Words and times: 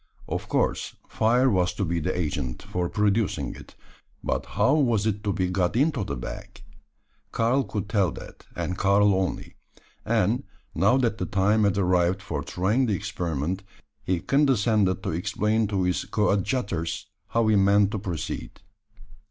Of 0.27 0.49
course, 0.49 0.95
fire 1.07 1.47
was 1.47 1.75
to 1.75 1.85
be 1.85 1.99
the 1.99 2.17
agent 2.17 2.63
for 2.63 2.89
producing 2.89 3.53
it: 3.55 3.75
but 4.23 4.47
how 4.57 4.73
was 4.73 5.05
it 5.05 5.23
to 5.25 5.31
be 5.31 5.47
got 5.47 5.75
into 5.75 6.03
the 6.03 6.15
bag? 6.15 6.63
Karl 7.31 7.63
could 7.63 7.87
tell 7.87 8.11
that, 8.13 8.47
and 8.55 8.79
Karl 8.79 9.13
only; 9.13 9.57
and, 10.03 10.43
now 10.73 10.97
that 10.97 11.19
the 11.19 11.27
time 11.27 11.65
had 11.65 11.77
arrived 11.77 12.23
for 12.23 12.41
trying 12.41 12.87
the 12.87 12.95
experiment, 12.95 13.61
he 14.03 14.19
condescended 14.19 15.03
to 15.03 15.11
explain 15.11 15.67
to 15.67 15.83
his 15.83 16.05
coadjutors 16.05 17.05
how 17.27 17.45
he 17.47 17.55
meant 17.55 17.91
to 17.91 17.99
proceed. 17.99 18.59